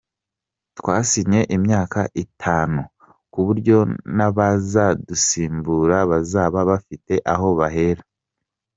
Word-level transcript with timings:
Twasinye 0.77 1.41
imyaka 1.55 1.99
itanu 2.23 2.81
ku 3.31 3.39
buryo 3.47 3.77
n’abazadusimbura 4.15 5.97
bazaba 6.11 6.59
bafite 6.69 7.13
aho 7.33 7.47
bahera. 7.59 8.03